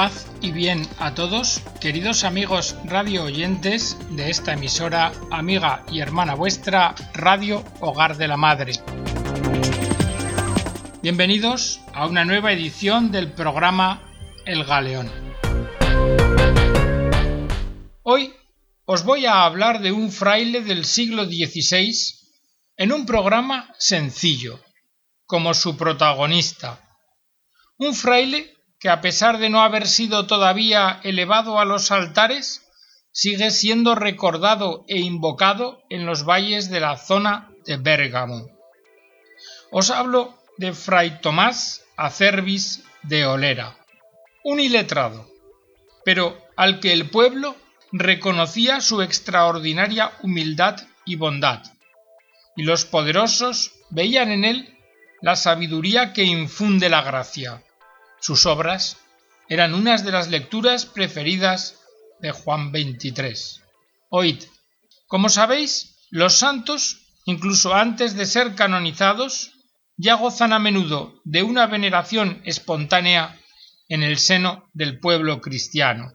[0.00, 6.34] Paz y bien a todos, queridos amigos radio oyentes de esta emisora, amiga y hermana
[6.34, 8.72] vuestra, Radio Hogar de la Madre.
[11.02, 14.00] Bienvenidos a una nueva edición del programa
[14.46, 15.12] El Galeón.
[18.02, 18.32] Hoy
[18.86, 21.92] os voy a hablar de un fraile del siglo XVI
[22.78, 24.60] en un programa sencillo,
[25.26, 26.80] como su protagonista.
[27.76, 32.66] Un fraile que a pesar de no haber sido todavía elevado a los altares,
[33.12, 38.48] sigue siendo recordado e invocado en los valles de la zona de Bérgamo.
[39.70, 43.76] Os hablo de Fray Tomás Acervis de Olera,
[44.44, 45.28] un iletrado,
[46.04, 47.56] pero al que el pueblo
[47.92, 51.62] reconocía su extraordinaria humildad y bondad,
[52.56, 54.78] y los poderosos veían en él
[55.20, 57.62] la sabiduría que infunde la gracia.
[58.20, 58.98] Sus obras
[59.48, 61.80] eran unas de las lecturas preferidas
[62.20, 63.62] de Juan XXIII.
[64.10, 64.44] Oíd,
[65.06, 69.52] como sabéis, los santos, incluso antes de ser canonizados,
[69.96, 73.38] ya gozan a menudo de una veneración espontánea
[73.88, 76.12] en el seno del pueblo cristiano.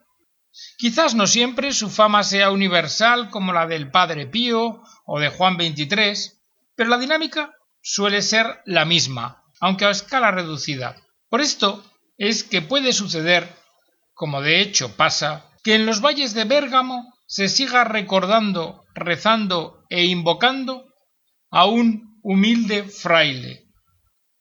[0.77, 5.55] Quizás no siempre su fama sea universal como la del Padre Pío o de Juan
[5.55, 6.31] XXIII,
[6.75, 10.95] pero la dinámica suele ser la misma, aunque a escala reducida.
[11.29, 11.83] Por esto,
[12.17, 13.49] es que puede suceder,
[14.13, 20.05] como de hecho pasa, que en los valles de Bérgamo se siga recordando, rezando e
[20.05, 20.85] invocando
[21.49, 23.65] a un humilde fraile,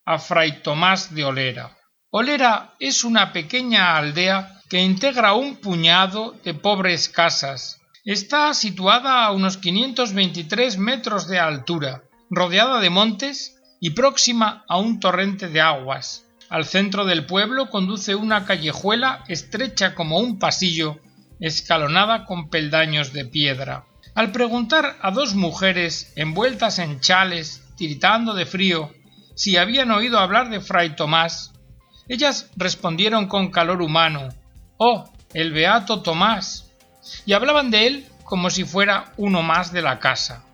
[0.05, 1.77] a Fray Tomás de Olera.
[2.11, 7.81] Olera es una pequeña aldea que integra un puñado de pobres casas.
[8.05, 15.01] Está situada a unos 523 metros de altura, rodeada de montes y próxima a un
[15.01, 16.24] torrente de aguas.
[16.49, 21.01] Al centro del pueblo conduce una callejuela estrecha como un pasillo,
[21.41, 23.85] escalonada con peldaños de piedra.
[24.15, 28.93] Al preguntar a dos mujeres envueltas en chales, tiritando de frío,
[29.35, 31.53] si habían oído hablar de Fray Tomás,
[32.09, 34.29] ellas respondieron con calor humano
[34.77, 36.71] Oh, el beato Tomás.
[37.27, 40.45] y hablaban de él como si fuera uno más de la casa.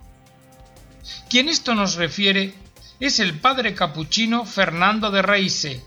[1.28, 2.54] Quien esto nos refiere
[2.98, 5.82] es el padre capuchino Fernando de Reise,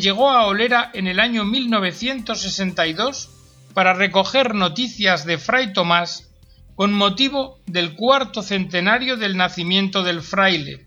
[0.00, 3.30] llegó a Olera en el año 1962
[3.74, 6.28] para recoger noticias de Fray Tomás
[6.74, 10.86] con motivo del cuarto centenario del nacimiento del fraile,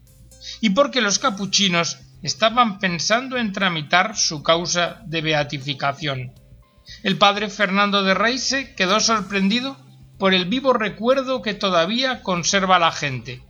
[0.61, 6.33] y porque los capuchinos estaban pensando en tramitar su causa de beatificación.
[7.03, 9.77] El padre Fernando de Reise quedó sorprendido
[10.17, 13.41] por el vivo recuerdo que todavía conserva la gente.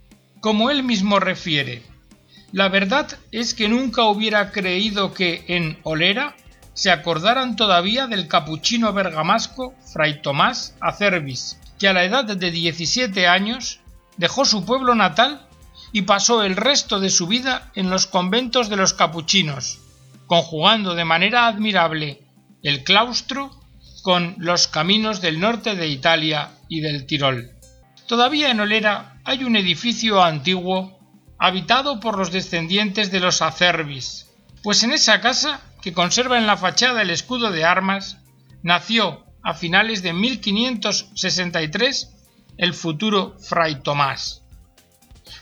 [0.41, 1.83] Como él mismo refiere,
[2.51, 6.35] la verdad es que nunca hubiera creído que en Olera
[6.73, 13.27] se acordaran todavía del capuchino bergamasco Fray Tomás Acervis, que a la edad de 17
[13.27, 13.79] años
[14.17, 15.47] dejó su pueblo natal
[15.91, 19.79] y pasó el resto de su vida en los conventos de los capuchinos,
[20.27, 22.21] conjugando de manera admirable
[22.63, 23.51] el claustro
[24.01, 27.51] con los caminos del norte de Italia y del Tirol.
[28.07, 30.94] Todavía en Olera hay un edificio antiguo
[31.37, 34.27] habitado por los descendientes de los Acervis,
[34.63, 38.17] pues en esa casa, que conserva en la fachada el escudo de armas,
[38.63, 42.09] nació a finales de 1563
[42.57, 44.41] el futuro Fray Tomás.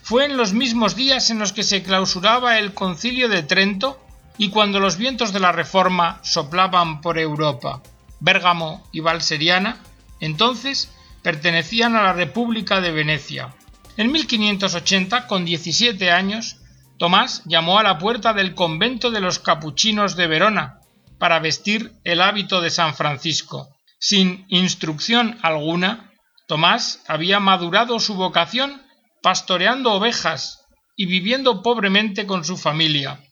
[0.02, 4.06] Fue en los mismos días en los que se clausuraba el concilio de Trento
[4.38, 7.82] y cuando los vientos de la Reforma soplaban por Europa.
[8.20, 9.78] Bérgamo y Valseriana
[10.20, 13.54] entonces pertenecían a la República de Venecia.
[13.96, 16.58] En 1580, con 17 años,
[16.98, 20.80] Tomás llamó a la puerta del convento de los capuchinos de Verona
[21.20, 23.70] para vestir el hábito de San Francisco.
[24.00, 26.12] Sin instrucción alguna,
[26.48, 28.82] Tomás había madurado su vocación
[29.22, 30.66] pastoreando ovejas
[30.96, 33.24] y viviendo pobremente con su familia.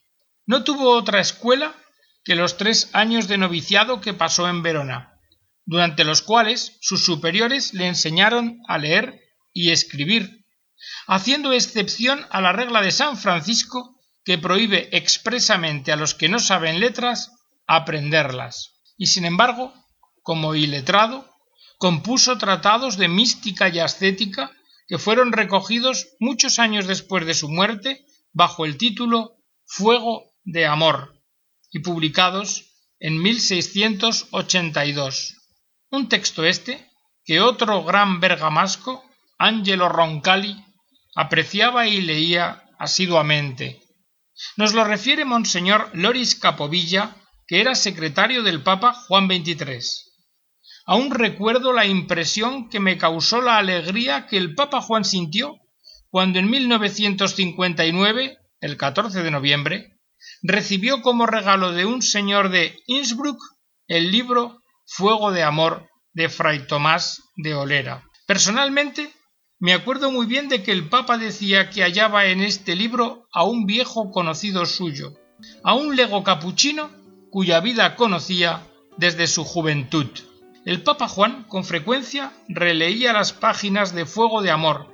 [0.46, 1.74] No tuvo otra escuela
[2.24, 5.20] que los tres años de noviciado que pasó en Verona,
[5.66, 9.20] durante los cuales sus superiores le enseñaron a leer
[9.54, 10.41] y escribir
[11.08, 16.38] haciendo excepción a la regla de San Francisco que prohíbe expresamente a los que no
[16.40, 17.32] saben letras
[17.68, 18.82] aprenderlas.
[18.98, 19.74] Y sin embargo,
[20.22, 21.28] como iletrado,
[21.78, 24.52] compuso tratados de mística y ascética
[24.88, 31.16] que fueron recogidos muchos años después de su muerte bajo el título Fuego de Amor
[31.72, 32.66] y publicados
[33.00, 35.38] en 1682.
[35.90, 36.92] Un texto este
[37.24, 39.04] que otro gran bergamasco,
[39.38, 40.66] Angelo Roncalli,
[41.16, 43.82] apreciaba y leía asiduamente.
[44.58, 47.16] Nos lo refiere Monseñor Loris Capovilla,
[47.48, 49.82] que era secretario del Papa Juan XXIII.
[50.86, 55.58] Aún recuerdo la impresión que me causó la alegría que el Papa Juan sintió
[56.10, 60.00] cuando en 1959, el 14 de noviembre,
[60.42, 63.40] recibió como regalo de un señor de Innsbruck
[63.88, 68.04] el libro Fuego de Amor de Fray Tomás de Olera.
[68.28, 69.14] Personalmente,
[69.62, 73.44] me acuerdo muy bien de que el Papa decía que hallaba en este libro a
[73.44, 75.14] un viejo conocido suyo,
[75.64, 76.90] a un lego capuchino
[77.30, 78.64] cuya vida conocía
[78.98, 80.08] desde su juventud.
[80.66, 84.88] El Papa Juan con frecuencia releía las páginas de Fuego de Amor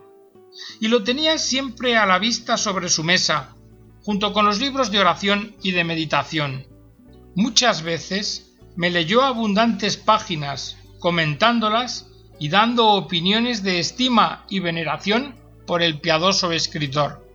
[0.82, 3.56] y lo tenía siempre a la vista sobre su mesa,
[4.04, 6.68] junto con los libros de oración y de meditación.
[7.36, 12.08] Muchas veces me leyó abundantes páginas, comentándolas
[12.40, 15.36] y dando opiniones de estima y veneración
[15.66, 17.26] por el piadoso escritor.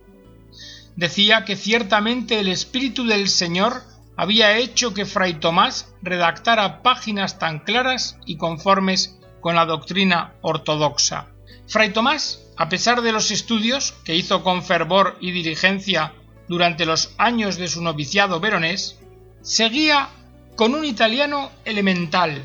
[0.95, 3.83] Decía que ciertamente el Espíritu del Señor
[4.15, 11.27] había hecho que Fray Tomás redactara páginas tan claras y conformes con la doctrina ortodoxa.
[11.67, 16.13] Fray Tomás, a pesar de los estudios que hizo con fervor y diligencia
[16.47, 18.99] durante los años de su noviciado veronés,
[19.41, 20.09] seguía
[20.55, 22.43] con un italiano elemental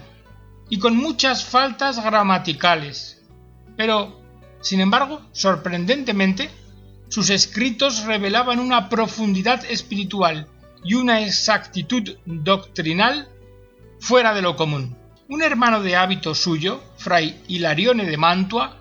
[0.68, 3.22] y con muchas faltas gramaticales.
[3.76, 4.20] Pero,
[4.60, 6.50] sin embargo, sorprendentemente,
[7.08, 10.46] sus escritos revelaban una profundidad espiritual
[10.84, 13.28] y una exactitud doctrinal
[14.00, 14.96] fuera de lo común.
[15.28, 18.78] Un hermano de hábito suyo, fray Hilarione de Mantua,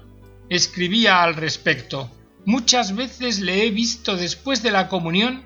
[0.50, 2.12] escribía al respecto
[2.48, 5.44] Muchas veces le he visto después de la comunión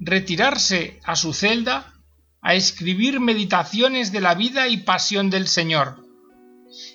[0.00, 1.92] retirarse a su celda
[2.40, 6.04] a escribir meditaciones de la vida y pasión del Señor.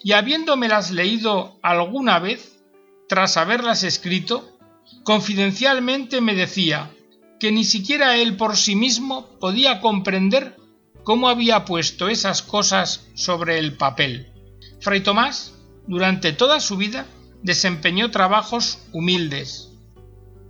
[0.03, 2.63] Y habiéndomelas leído alguna vez,
[3.09, 4.57] tras haberlas escrito,
[5.03, 6.91] confidencialmente me decía
[7.39, 10.55] que ni siquiera él por sí mismo podía comprender
[11.03, 14.31] cómo había puesto esas cosas sobre el papel.
[14.79, 15.53] Fray Tomás,
[15.87, 17.05] durante toda su vida,
[17.41, 19.69] desempeñó trabajos humildes.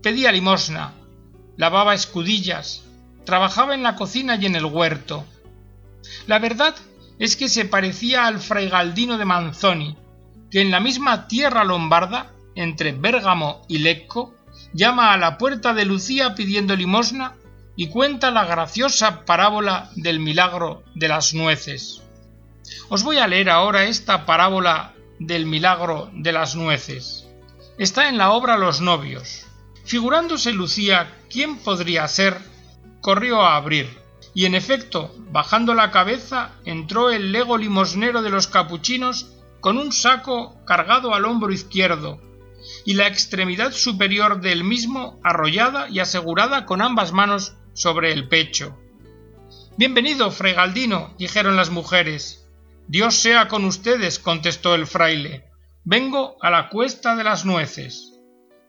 [0.04, 0.94] Pedía limosna,
[1.58, 2.84] lavaba escudillas,
[3.26, 5.26] trabajaba en la cocina y en el huerto.
[6.28, 6.76] La verdad
[7.20, 9.96] es que se parecía al fray Galdino de Manzoni,
[10.52, 14.36] que en la misma tierra lombarda, entre Bérgamo y Lecco,
[14.74, 17.36] llama a la puerta de Lucía pidiendo limosna
[17.76, 22.02] y cuenta la graciosa parábola del milagro de las nueces.
[22.90, 27.28] Os voy a leer ahora esta parábola del milagro de las nueces.
[27.78, 29.48] Está en la obra Los novios.
[29.86, 32.38] Figurándose Lucía quién podría ser,
[33.04, 34.00] corrió a abrir,
[34.34, 39.92] y en efecto, bajando la cabeza, entró el lego limosnero de los capuchinos con un
[39.92, 42.22] saco cargado al hombro izquierdo,
[42.86, 48.80] y la extremidad superior del mismo arrollada y asegurada con ambas manos sobre el pecho.
[49.78, 52.48] Bienvenido, fregaldino, dijeron las mujeres,
[52.88, 55.44] Dios sea con ustedes, contestó el fraile.
[55.84, 58.14] Vengo a la cuesta de las nueces.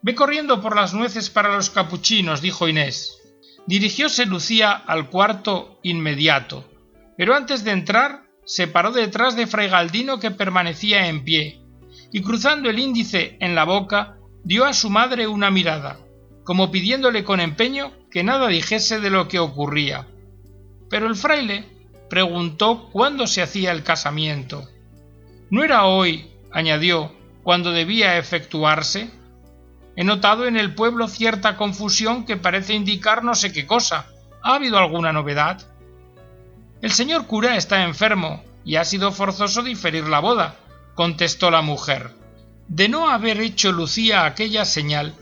[0.02, 3.20] Ve corriendo por las nueces para los capuchinos, dijo Inés.
[3.66, 6.64] Dirigióse Lucía al cuarto inmediato,
[7.16, 11.62] pero antes de entrar se paró detrás de Fray Galdino que permanecía en pie,
[12.12, 15.98] y cruzando el índice en la boca, dio a su madre una mirada,
[16.44, 20.06] como pidiéndole con empeño que nada dijese de lo que ocurría.
[20.90, 21.64] Pero el fraile
[22.10, 24.68] preguntó cuándo se hacía el casamiento.
[25.50, 27.12] ¿No era hoy, añadió,
[27.42, 29.10] cuando debía efectuarse?
[29.96, 34.06] He notado en el pueblo cierta confusión que parece indicar no sé qué cosa.
[34.42, 35.62] ¿Ha habido alguna novedad?
[36.82, 40.56] El señor cura está enfermo y ha sido forzoso diferir la boda,
[40.94, 42.10] contestó la mujer.
[42.68, 45.14] De no haber hecho Lucía aquella señal,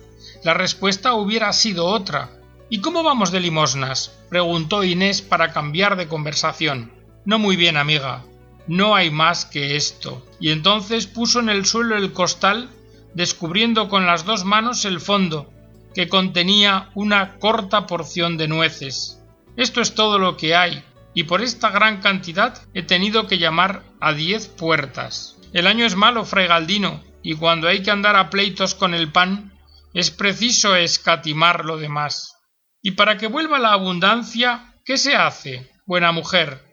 [0.45, 2.31] la respuesta hubiera sido otra,
[2.73, 4.17] ¿Y cómo vamos de limosnas?
[4.31, 6.91] preguntó Inés para cambiar de conversación.
[7.27, 8.25] No muy bien, amiga.
[8.67, 10.27] No hay más que esto.
[10.41, 12.71] Y entonces puso en el suelo el costal,
[13.15, 15.53] descubriendo con las dos manos el fondo,
[15.95, 19.23] que contenía una corta porción de nueces.
[19.57, 20.83] Esto es todo lo que hay,
[21.15, 25.37] y por esta gran cantidad he tenido que llamar a diez puertas.
[25.53, 29.13] El año es malo, fray Galdino, y cuando hay que andar a pleitos con el
[29.13, 29.53] pan,
[29.93, 32.37] es preciso escatimar lo demás.
[32.81, 36.65] Y para que vuelva la abundancia, ¿qué se hace, buena mujer?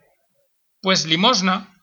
[0.81, 1.75] Pues limosna.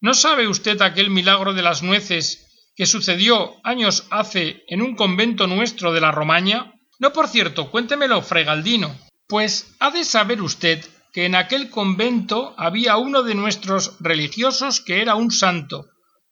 [0.00, 2.51] ¿No sabe usted aquel milagro de las nueces
[2.86, 6.74] sucedió años hace en un convento nuestro de la Romaña?
[6.98, 8.96] No, por cierto, cuéntemelo, fregaldino.
[9.26, 15.02] Pues ha de saber usted que en aquel convento había uno de nuestros religiosos que
[15.02, 15.86] era un santo,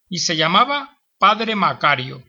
[0.09, 2.23] y se llamaba Padre Macario.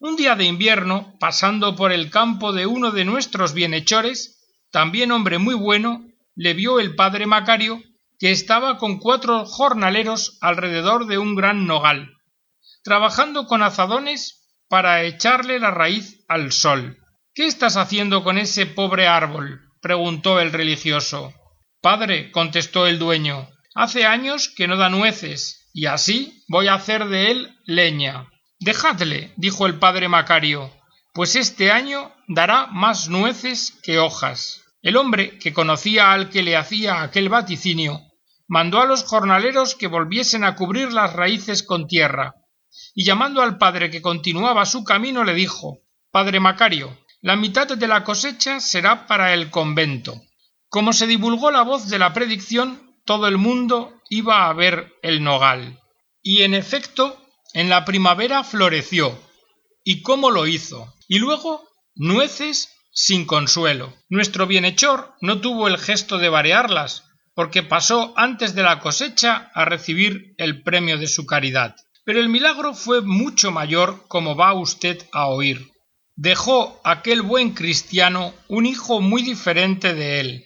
[0.00, 5.38] Un día de invierno, pasando por el campo de uno de nuestros bienhechores, también hombre
[5.38, 7.82] muy bueno, le vio el padre Macario
[8.18, 12.16] que estaba con cuatro jornaleros alrededor de un gran nogal,
[12.82, 16.98] trabajando con azadones para echarle la raíz al sol.
[17.34, 19.60] ¿Qué estás haciendo con ese pobre árbol?
[19.80, 21.32] preguntó el religioso.
[21.80, 27.06] Padre, contestó el dueño, hace años que no da nueces, y así voy a hacer
[27.06, 28.28] de él leña.
[28.58, 30.70] Dejadle, dijo el padre Macario,
[31.14, 34.62] pues este año dará más nueces que hojas.
[34.82, 38.00] El hombre, que conocía al que le hacía aquel vaticinio,
[38.48, 42.34] mandó a los jornaleros que volviesen a cubrir las raíces con tierra,
[42.94, 47.86] y llamando al padre que continuaba su camino le dijo Padre Macario, la mitad de
[47.86, 50.20] la cosecha será para el convento.
[50.68, 55.22] Como se divulgó la voz de la predicción, todo el mundo iba a ver el
[55.22, 55.80] nogal.
[56.22, 57.20] Y en efecto,
[57.54, 59.18] en la primavera floreció.
[59.84, 60.94] ¿Y cómo lo hizo?
[61.08, 63.94] Y luego, nueces sin consuelo.
[64.08, 69.64] Nuestro bienhechor no tuvo el gesto de variarlas, porque pasó antes de la cosecha a
[69.64, 71.76] recibir el premio de su caridad.
[72.10, 75.70] Pero el milagro fue mucho mayor, como va usted a oír.
[76.16, 80.44] Dejó aquel buen cristiano un hijo muy diferente de él.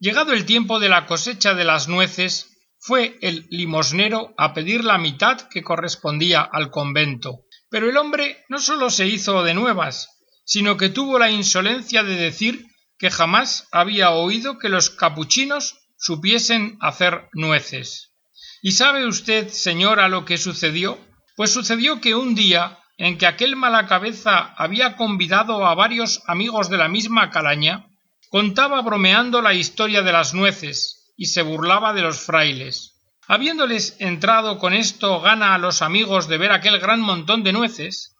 [0.00, 4.96] Llegado el tiempo de la cosecha de las nueces, fue el limosnero a pedir la
[4.96, 7.40] mitad que correspondía al convento.
[7.68, 10.08] Pero el hombre no sólo se hizo de nuevas,
[10.46, 12.64] sino que tuvo la insolencia de decir
[12.96, 18.11] que jamás había oído que los capuchinos supiesen hacer nueces.
[18.64, 20.96] ¿Y sabe usted, señora, lo que sucedió?
[21.34, 26.70] Pues sucedió que un día en que aquel mala cabeza había convidado a varios amigos
[26.70, 27.88] de la misma calaña,
[28.30, 33.00] contaba bromeando la historia de las nueces y se burlaba de los frailes.
[33.26, 38.14] Habiéndoles entrado con esto gana a los amigos de ver aquel gran montón de nueces,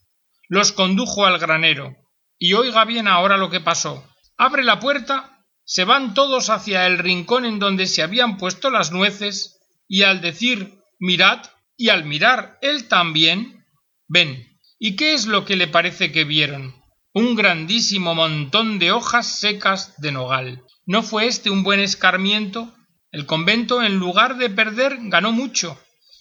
[0.49, 1.95] los condujo al granero.
[2.37, 4.05] Y oiga bien ahora lo que pasó.
[4.37, 8.91] Abre la puerta, se van todos hacia el rincón en donde se habían puesto las
[8.91, 11.43] nueces, y al decir mirad,
[11.77, 13.65] y al mirar él también,
[14.07, 14.47] ven.
[14.79, 16.77] ¿Y qué es lo que le parece que vieron?
[17.13, 20.63] Un grandísimo montón de hojas secas de nogal.
[20.87, 22.73] ¿No fue este un buen escarmiento?
[23.11, 25.77] El convento, en lugar de perder, ganó mucho,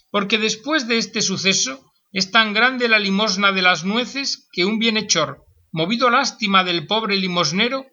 [0.10, 4.80] porque después de este suceso es tan grande la limosna de las nueces que un
[4.80, 7.86] bienhechor, movido lástima del pobre limosnero,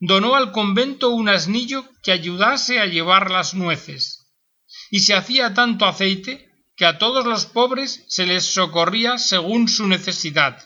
[0.00, 4.21] donó al convento un asnillo que ayudase a llevar las nueces
[4.92, 9.88] y se hacía tanto aceite que a todos los pobres se les socorría según su
[9.88, 10.62] necesidad.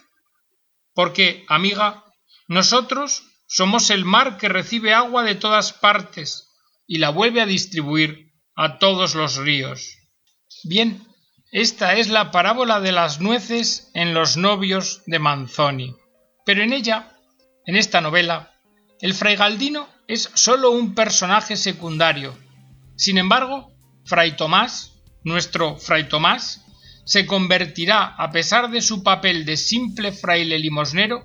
[0.95, 2.05] Porque, amiga,
[2.49, 6.49] nosotros somos el mar que recibe agua de todas partes
[6.89, 9.97] y la vuelve a distribuir a todos los ríos.
[10.65, 11.07] Bien,
[11.53, 15.95] esta es la parábola de las nueces en los novios de Manzoni.
[16.45, 17.17] Pero en ella,
[17.65, 18.53] en esta novela,
[19.01, 22.37] el fray Galdino es sólo un personaje secundario.
[22.97, 23.76] Sin embargo,
[24.07, 24.93] Fray Tomás,
[25.25, 26.65] nuestro Fray Tomás,
[27.05, 31.25] se convertirá, a pesar de su papel de simple fraile limosnero,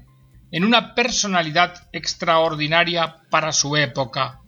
[0.52, 4.42] en una personalidad extraordinaria para su época.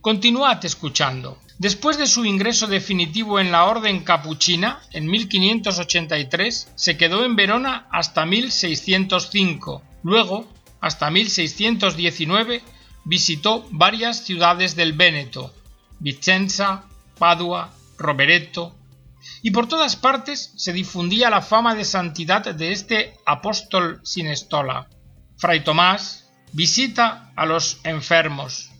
[0.00, 1.38] Continuad escuchando.
[1.58, 7.88] Después de su ingreso definitivo en la orden capuchina, en 1583, se quedó en Verona
[7.90, 9.82] hasta 1605.
[10.04, 10.48] Luego,
[10.80, 12.62] hasta 1619,
[13.04, 15.52] visitó varias ciudades del Véneto,
[15.98, 16.84] Vicenza,
[17.18, 18.76] Padua, Rovereto,
[19.42, 24.88] y por todas partes se difundía la fama de santidad de este apóstol sin estola.
[25.36, 28.70] Fray Tomás visita a los enfermos,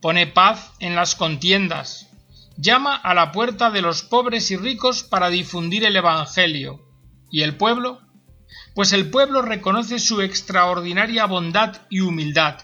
[0.00, 2.08] pone paz en las contiendas,
[2.56, 6.86] llama a la puerta de los pobres y ricos para difundir el Evangelio.
[7.30, 8.00] ¿Y el pueblo?
[8.74, 12.58] Pues el pueblo reconoce su extraordinaria bondad y humildad.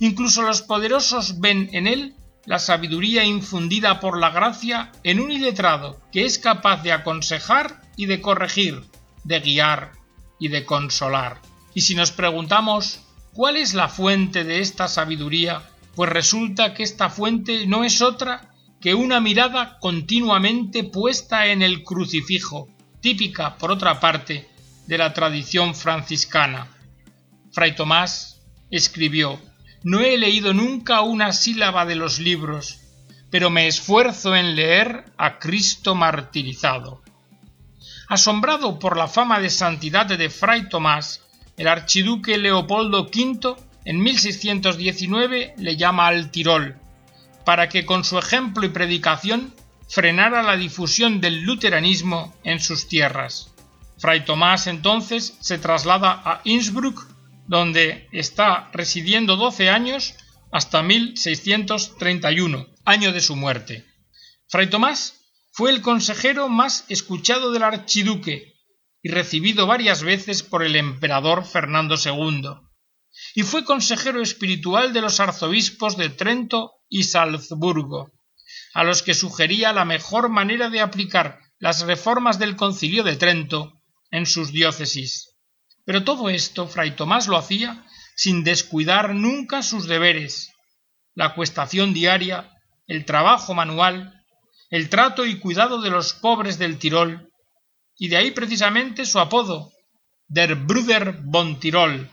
[0.00, 2.14] Incluso los poderosos ven en él
[2.46, 8.06] la sabiduría infundida por la gracia en un iletrado que es capaz de aconsejar y
[8.06, 8.84] de corregir,
[9.24, 9.92] de guiar
[10.38, 11.42] y de consolar.
[11.74, 15.62] Y si nos preguntamos cuál es la fuente de esta sabiduría,
[15.94, 18.50] pues resulta que esta fuente no es otra
[18.80, 22.68] que una mirada continuamente puesta en el crucifijo,
[23.00, 24.48] típica, por otra parte,
[24.86, 26.68] de la tradición franciscana.
[27.50, 29.40] Fray Tomás escribió
[29.82, 32.80] no he leído nunca una sílaba de los libros,
[33.30, 37.02] pero me esfuerzo en leer a Cristo martirizado.
[38.08, 41.22] Asombrado por la fama de santidad de Fray Tomás,
[41.56, 46.76] el archiduque Leopoldo V en 1619 le llama al Tirol,
[47.44, 49.54] para que con su ejemplo y predicación
[49.88, 53.52] frenara la difusión del luteranismo en sus tierras.
[53.98, 57.06] Fray Tomás entonces se traslada a Innsbruck
[57.48, 60.14] donde está residiendo 12 años
[60.52, 63.84] hasta 1631, año de su muerte.
[64.48, 65.20] Fray Tomás
[65.52, 68.54] fue el consejero más escuchado del archiduque
[69.02, 72.50] y recibido varias veces por el emperador Fernando II,
[73.34, 78.12] y fue consejero espiritual de los arzobispos de Trento y Salzburgo,
[78.74, 83.82] a los que sugería la mejor manera de aplicar las reformas del concilio de Trento
[84.10, 85.35] en sus diócesis.
[85.86, 90.52] Pero todo esto Fray Tomás lo hacía sin descuidar nunca sus deberes,
[91.14, 92.52] la cuestación diaria,
[92.86, 94.24] el trabajo manual,
[94.68, 97.30] el trato y cuidado de los pobres del Tirol,
[97.96, 99.72] y de ahí precisamente su apodo,
[100.26, 102.10] Der Bruder von Tirol,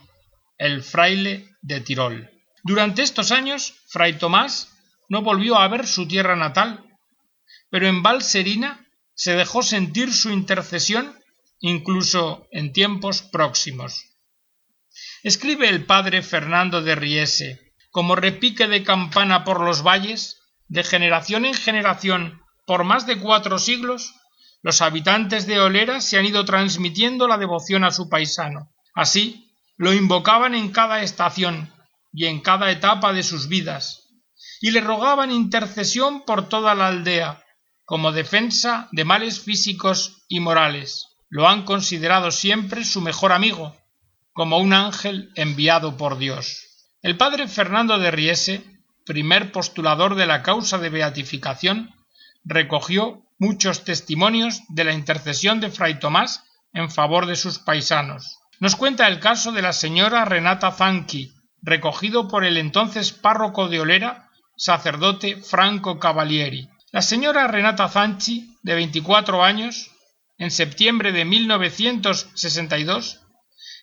[0.56, 2.30] el fraile de Tirol.
[2.62, 4.70] Durante estos años, Fray Tomás
[5.08, 6.84] no volvió a ver su tierra natal,
[7.70, 11.18] pero en Valserina se dejó sentir su intercesión
[11.66, 14.04] incluso en tiempos próximos.
[15.22, 21.46] Escribe el padre Fernando de Riese, como repique de campana por los valles, de generación
[21.46, 24.12] en generación, por más de cuatro siglos,
[24.60, 28.70] los habitantes de Olera se han ido transmitiendo la devoción a su paisano.
[28.94, 31.72] Así, lo invocaban en cada estación
[32.12, 34.02] y en cada etapa de sus vidas,
[34.60, 37.42] y le rogaban intercesión por toda la aldea,
[37.86, 41.13] como defensa de males físicos y morales.
[41.28, 43.76] Lo han considerado siempre su mejor amigo,
[44.32, 46.64] como un ángel enviado por Dios.
[47.02, 48.64] El padre Fernando de Riese,
[49.04, 51.94] primer postulador de la causa de beatificación,
[52.44, 58.38] recogió muchos testimonios de la intercesión de Fray Tomás en favor de sus paisanos.
[58.60, 63.80] Nos cuenta el caso de la señora Renata Zanchi, recogido por el entonces párroco de
[63.80, 66.68] Olera, sacerdote Franco Cavalieri.
[66.92, 69.90] La señora Renata Zanchi, de 24 años,
[70.38, 73.20] en septiembre de 1962,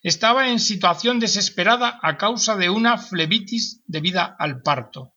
[0.04, 5.14] estaba en situación desesperada a causa de una flebitis debida al parto.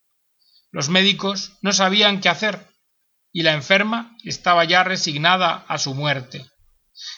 [0.71, 2.69] Los médicos no sabían qué hacer
[3.33, 6.47] y la enferma estaba ya resignada a su muerte.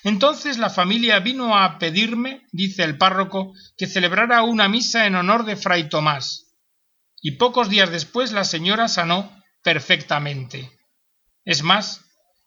[0.05, 5.45] Entonces la familia vino a pedirme, dice el párroco, que celebrara una misa en honor
[5.45, 6.55] de fray Tomás.
[7.21, 9.31] Y pocos días después la señora sanó
[9.63, 10.71] perfectamente.
[11.45, 12.03] Es más,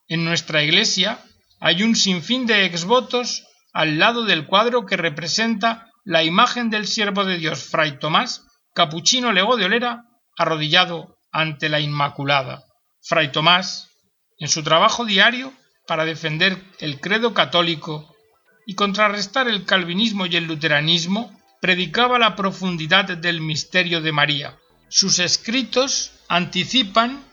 [0.07, 1.19] en nuestra iglesia
[1.59, 7.25] hay un sinfín de exvotos al lado del cuadro que representa la imagen del siervo
[7.25, 10.05] de Dios fray Tomás, capuchino legó de Olera,
[10.37, 12.63] arrodillado ante la Inmaculada.
[13.01, 13.89] Fray Tomás,
[14.39, 15.53] en su trabajo diario,
[15.85, 18.15] para defender el credo católico
[18.65, 24.57] y contrarrestar el calvinismo y el luteranismo, predicaba la profundidad del misterio de María.
[24.87, 27.23] Sus escritos anticipan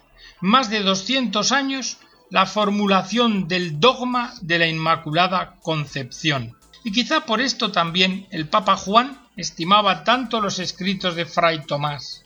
[0.41, 1.99] más de 200 años
[2.31, 6.57] la formulación del dogma de la Inmaculada Concepción.
[6.85, 12.23] Y quizá por esto también el Papa Juan estimaba tanto los escritos de Fray Tomás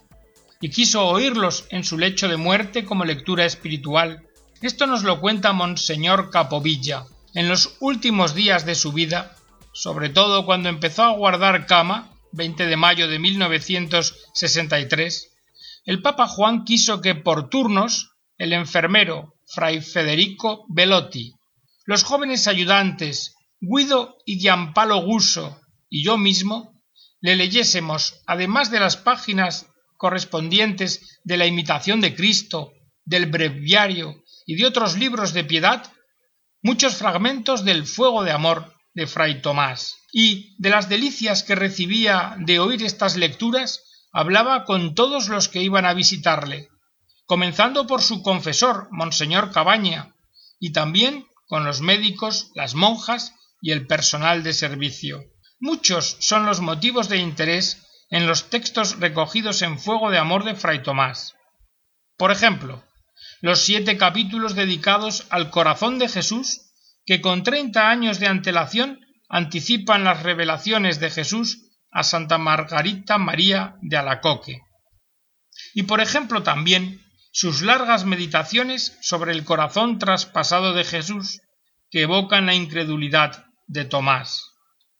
[0.60, 4.26] y quiso oírlos en su lecho de muerte como lectura espiritual
[4.62, 7.06] esto nos lo cuenta Monseñor Capovilla.
[7.32, 9.34] En los últimos días de su vida,
[9.72, 15.32] sobre todo cuando empezó a guardar cama, 20 de mayo de 1963,
[15.86, 21.34] el Papa Juan quiso que por turnos el enfermero Fray Federico Velotti,
[21.84, 26.80] los jóvenes ayudantes Guido y Giampalo Guso y yo mismo
[27.20, 32.72] le leyésemos, además de las páginas correspondientes de la imitación de Cristo,
[33.04, 35.92] del breviario y de otros libros de piedad
[36.62, 39.96] muchos fragmentos del fuego de amor de fray Tomás.
[40.12, 43.82] Y de las delicias que recibía de oír estas lecturas
[44.12, 46.68] hablaba con todos los que iban a visitarle,
[47.30, 50.16] comenzando por su confesor, Monseñor Cabaña,
[50.58, 55.22] y también con los médicos, las monjas y el personal de servicio.
[55.60, 60.56] Muchos son los motivos de interés en los textos recogidos en Fuego de Amor de
[60.56, 61.36] Fray Tomás.
[62.16, 62.82] Por ejemplo,
[63.42, 66.72] los siete capítulos dedicados al corazón de Jesús,
[67.06, 73.76] que con treinta años de antelación anticipan las revelaciones de Jesús a Santa Margarita María
[73.82, 74.62] de Alacoque.
[75.74, 77.00] Y por ejemplo también
[77.40, 81.40] sus largas meditaciones sobre el corazón traspasado de Jesús,
[81.90, 84.50] que evocan la incredulidad de Tomás.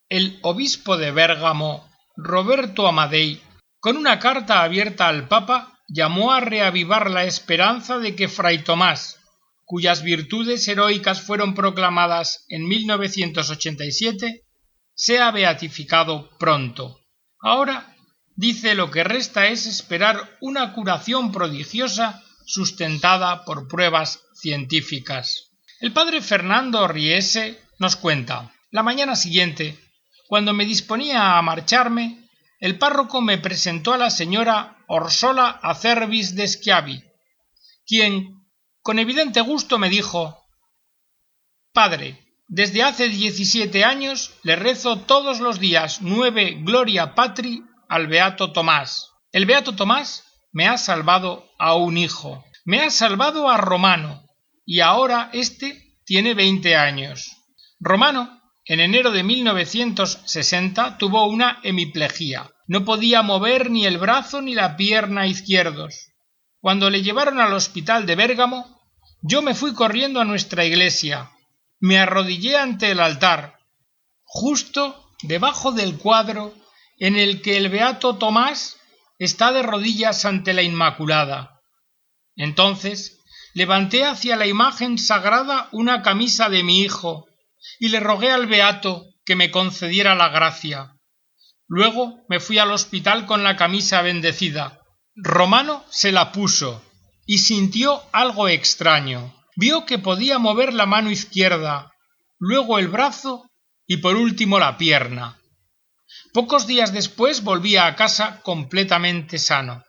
[0.09, 3.43] El obispo de Bérgamo, Roberto Amadei,
[3.79, 9.21] con una carta abierta al Papa, llamó a reavivar la esperanza de que Fray Tomás,
[9.67, 14.47] cuyas virtudes heroicas fueron proclamadas en 1987,
[14.95, 17.01] sea beatificado pronto.
[17.39, 17.95] Ahora
[18.35, 25.51] dice lo que resta es esperar una curación prodigiosa sustentada por pruebas científicas.
[25.81, 29.79] El padre Fernando Riese nos cuenta, la mañana siguiente,
[30.27, 36.47] cuando me disponía a marcharme, el párroco me presentó a la señora Orsola Acervis de
[36.47, 37.05] Schiavi,
[37.87, 38.45] quien,
[38.83, 40.45] con evidente gusto me dijo
[41.73, 48.53] Padre, desde hace diecisiete años le rezo todos los días nueve Gloria Patri al Beato
[48.53, 49.11] Tomás.
[49.31, 54.25] El Beato Tomás me ha salvado a un hijo, me ha salvado a Romano,
[54.65, 57.37] y ahora éste tiene veinte años.
[57.79, 62.51] Romano, en enero de 1960, tuvo una hemiplegia.
[62.67, 66.11] No podía mover ni el brazo ni la pierna izquierdos.
[66.61, 68.81] Cuando le llevaron al hospital de Bérgamo,
[69.23, 71.31] yo me fui corriendo a nuestra iglesia,
[71.79, 73.59] me arrodillé ante el altar,
[74.25, 76.55] justo debajo del cuadro
[76.99, 78.80] en el que el beato Tomás
[79.21, 81.61] está de rodillas ante la Inmaculada.
[82.35, 83.21] Entonces
[83.55, 87.29] levanté hacia la imagen sagrada una camisa de mi hijo
[87.79, 90.97] y le rogué al beato que me concediera la gracia.
[91.69, 94.81] Luego me fui al hospital con la camisa bendecida.
[95.15, 96.83] Romano se la puso
[97.27, 101.93] y sintió algo extraño vio que podía mover la mano izquierda,
[102.39, 103.51] luego el brazo
[103.87, 105.40] y por último la pierna.
[106.33, 109.85] Pocos días después volvía a casa completamente sano.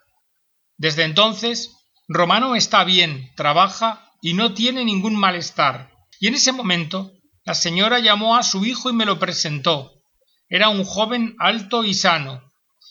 [0.76, 1.70] Desde entonces,
[2.08, 5.90] Romano está bien, trabaja y no tiene ningún malestar.
[6.20, 7.12] Y en ese momento,
[7.44, 9.92] la señora llamó a su hijo y me lo presentó.
[10.48, 12.42] Era un joven alto y sano,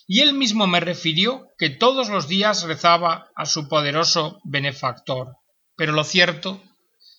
[0.07, 5.37] y él mismo me refirió que todos los días rezaba a su poderoso benefactor.
[5.77, 6.61] Pero lo cierto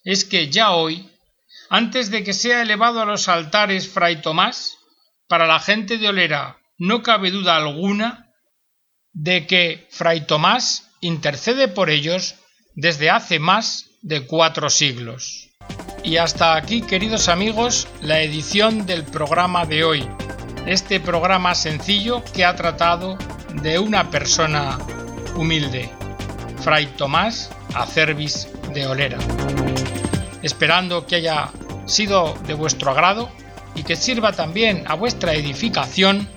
[0.05, 1.11] es que ya hoy,
[1.71, 4.77] antes de que sea elevado a los altares Fray Tomás,
[5.33, 8.35] para la gente de Olera no cabe duda alguna
[9.15, 12.35] de que Fray Tomás intercede por ellos
[12.75, 15.49] desde hace más de cuatro siglos.
[16.05, 20.07] Y hasta aquí, queridos amigos, la edición del programa de hoy.
[20.67, 23.17] Este programa sencillo que ha tratado
[23.63, 24.77] de una persona
[25.35, 25.89] humilde,
[26.63, 29.17] Fray Tomás Acervis de Olera
[30.43, 31.51] esperando que haya
[31.87, 33.31] sido de vuestro agrado
[33.75, 36.29] y que sirva también a vuestra edificación,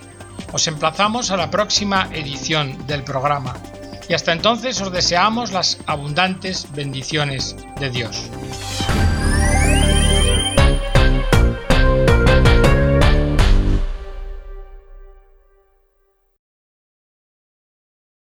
[0.54, 3.56] os emplazamos a la próxima edición del programa.
[4.08, 8.30] Y hasta entonces os deseamos las abundantes bendiciones de Dios.